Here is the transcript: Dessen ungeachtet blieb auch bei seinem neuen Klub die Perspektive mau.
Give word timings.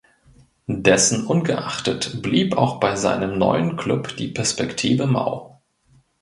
Dessen 0.65 1.27
ungeachtet 1.27 2.23
blieb 2.23 2.57
auch 2.57 2.79
bei 2.79 2.95
seinem 2.95 3.37
neuen 3.37 3.77
Klub 3.77 4.15
die 4.17 4.29
Perspektive 4.29 5.05
mau. 5.05 5.61